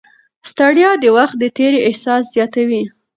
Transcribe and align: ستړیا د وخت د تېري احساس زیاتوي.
ستړیا 0.49 0.91
د 0.99 1.05
وخت 1.17 1.35
د 1.39 1.43
تېري 1.57 1.79
احساس 1.87 2.23
زیاتوي. 2.35 2.83